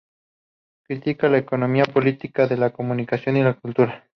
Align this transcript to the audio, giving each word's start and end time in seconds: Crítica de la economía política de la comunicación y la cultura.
Crítica 0.87 1.27
de 1.27 1.33
la 1.33 1.37
economía 1.37 1.83
política 1.85 2.47
de 2.47 2.57
la 2.57 2.71
comunicación 2.73 3.37
y 3.37 3.43
la 3.43 3.53
cultura. 3.59 4.07